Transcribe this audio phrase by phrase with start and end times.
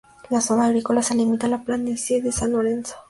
[0.31, 2.95] La zona agrícola se limita a la planicie de San Lorenzo.